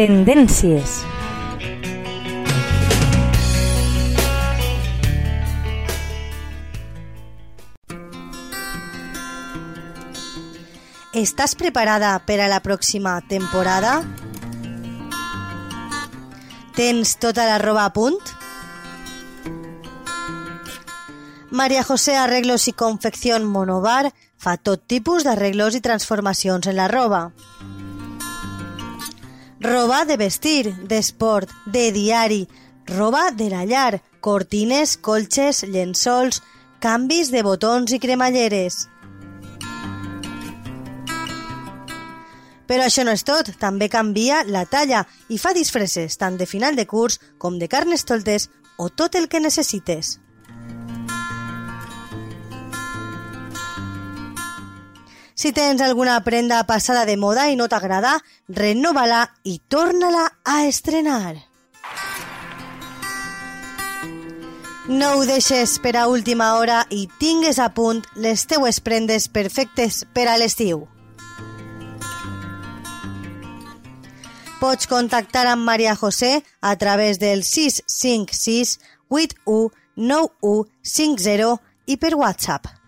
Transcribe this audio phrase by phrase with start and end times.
[0.00, 1.02] Tendències.
[11.12, 13.98] ¿Estás preparada per a la pròxima temporada?
[16.78, 18.22] Tens tota la roba a punt?
[21.50, 27.32] Maria José Arreglos i Confección Monobar fa tot tipus d'arreglos i transformacions en la roba.
[29.60, 32.46] Roba de vestir, d'esport, de diari,
[32.86, 36.40] roba de la llar, cortines, colxes, llençols,
[36.78, 38.86] canvis de botons i cremalleres.
[42.70, 46.78] Però això no és tot, també canvia la talla i fa disfresses tant de final
[46.78, 50.20] de curs com de carnestoltes o tot el que necessites.
[55.40, 61.38] Si tens alguna prenda passada de moda i no t'agrada, renova-la i torna-la a estrenar.
[64.90, 70.02] No ho deixes per a última hora i tingues a punt les teues prendes perfectes
[70.12, 70.82] per a l'estiu.
[74.60, 78.76] Pots contactar amb Maria José a través del 656
[79.08, 82.79] 81 9150 i per WhatsApp.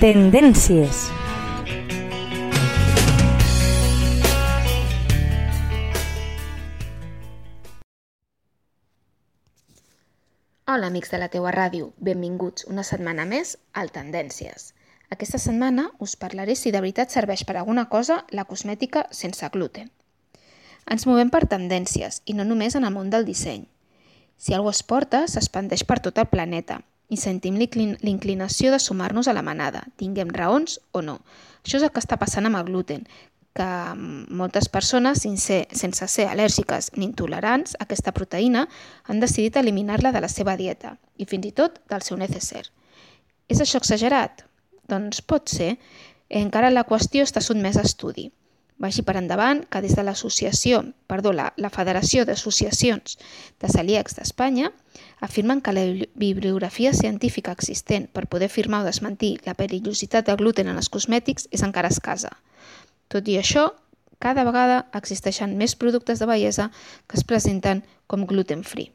[0.00, 1.10] Tendències.
[10.64, 11.90] Hola, amics de la teua ràdio.
[12.00, 14.70] Benvinguts una setmana més al Tendències.
[15.12, 19.92] Aquesta setmana us parlaré si de veritat serveix per alguna cosa la cosmètica sense gluten.
[20.88, 23.68] Ens movem per tendències i no només en el món del disseny.
[24.40, 29.34] Si algú es porta, s'expandeix per tot el planeta i sentim l'inclinació de sumar-nos a
[29.34, 31.18] la manada, tinguem raons o no.
[31.64, 33.04] Això és el que està passant amb el gluten,
[33.54, 33.68] que
[34.30, 38.66] moltes persones, sense, sense ser al·lèrgiques ni intolerants a aquesta proteïna,
[39.10, 42.68] han decidit eliminar-la de la seva dieta i fins i tot del seu necesser.
[43.50, 44.44] És això exagerat?
[44.88, 45.74] Doncs pot ser.
[46.30, 48.30] Encara la qüestió està sotmesa a estudi.
[48.80, 53.18] Vagi per endavant que des de l'associació, perdó, la, la Federació d'Associacions
[53.60, 54.70] de Celíacs d'Espanya
[55.20, 60.68] afirmen que la bibliografia científica existent per poder afirmar o desmentir la perillositat del gluten
[60.68, 62.32] en els cosmètics és encara escasa.
[63.08, 63.70] Tot i això,
[64.18, 66.70] cada vegada existeixen més productes de bellesa
[67.06, 68.92] que es presenten com gluten free.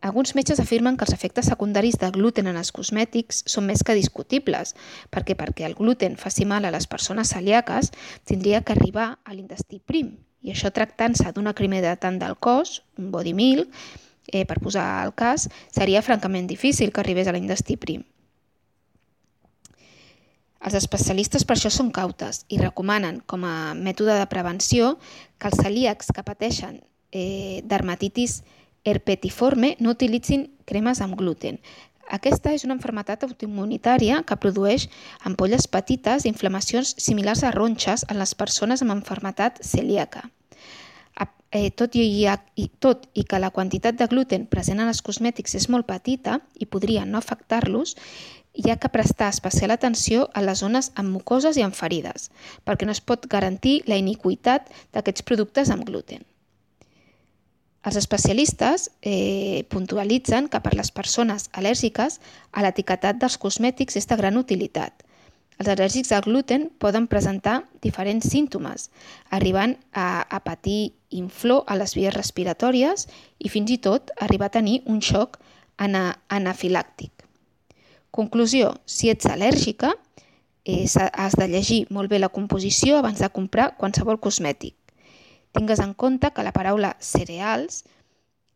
[0.00, 3.96] Alguns metges afirmen que els efectes secundaris de gluten en els cosmètics són més que
[3.98, 4.72] discutibles,
[5.12, 7.92] perquè perquè el gluten faci mal a les persones celíaques
[8.24, 13.34] tindria que arribar a l'intestí prim, i això tractant-se d'una crimedatant del cos, un body
[13.36, 13.68] milk,
[14.32, 18.06] eh, per posar el cas, seria francament difícil que arribés a l'intestí prim.
[20.60, 24.96] Els especialistes per això són cautes i recomanen com a mètode de prevenció
[25.40, 26.82] que els celíacs que pateixen
[27.12, 28.42] eh, dermatitis
[28.84, 31.56] herpetiforme no utilitzin cremes amb gluten.
[32.10, 34.88] Aquesta és una enfermetat autoimmunitària que produeix
[35.30, 40.26] ampolles petites i inflamacions similars a ronxes en les persones amb enfermetat celíaca.
[41.50, 45.56] Eh, tot, i, i, tot i que la quantitat de gluten present en els cosmètics
[45.58, 47.96] és molt petita i podria no afectar-los,
[48.54, 52.30] hi ha que prestar especial atenció a les zones amb mucoses i amb ferides,
[52.62, 56.22] perquè no es pot garantir la iniquitat d'aquests productes amb gluten.
[57.82, 62.20] Els especialistes eh, puntualitzen que per les persones al·lèrgiques
[62.52, 65.02] a l'etiquetat dels cosmètics és de gran utilitat.
[65.58, 68.90] Els al·lèrgics al gluten poden presentar diferents símptomes,
[69.34, 73.06] arribant a, a patir inflor a les vies respiratòries
[73.38, 75.38] i fins i tot arribar a tenir un xoc
[75.76, 77.26] ana, anafilàctic.
[78.10, 79.92] Conclusió, si ets al·lèrgica,
[80.64, 84.74] eh, has de llegir molt bé la composició abans de comprar qualsevol cosmètic.
[85.52, 87.84] Tingues en compte que la paraula cereals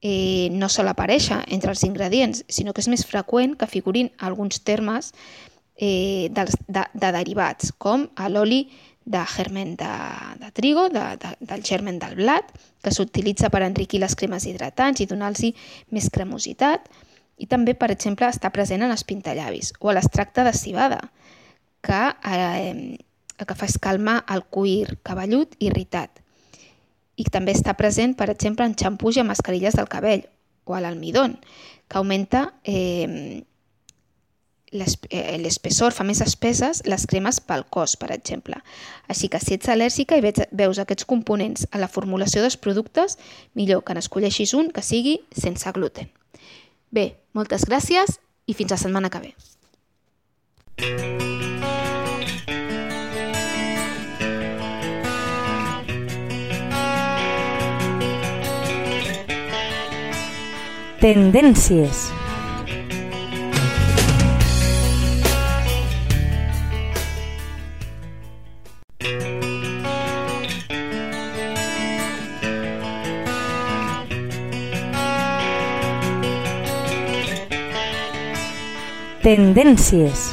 [0.00, 4.62] eh, no sol aparèixer entre els ingredients, sinó que és més freqüent que figurin alguns
[4.64, 5.12] termes
[5.76, 8.68] eh, dels, de, de derivats, com l'oli
[9.04, 9.90] de germen de,
[10.38, 12.50] de trigo, de, de, del germen del blat,
[12.82, 15.44] que s'utilitza per enriquir les cremes hidratants i donar-los
[15.90, 16.88] més cremositat,
[17.40, 21.00] i també, per exemple, està present en els pintallavis o a l'extracte de cibada,
[21.80, 22.98] que, eh,
[23.40, 26.20] que fa escalmar el cuir cabellut irritat.
[27.20, 30.22] i també està present, per exemple, en xampús i en mascarilles del cabell
[30.64, 31.36] o a l'almidón,
[31.86, 33.44] que augmenta eh
[34.72, 38.60] l'espessor, fa més espeses les cremes pel cos, per exemple.
[39.10, 43.18] Així que si ets al·lèrgica i veus aquests components a la formulació dels productes,
[43.54, 46.10] millor que n'escolleixis un que sigui sense gluten.
[46.90, 49.34] Bé, moltes gràcies i fins la setmana que ve.
[61.00, 62.10] Tendències.
[79.20, 80.32] Tendències.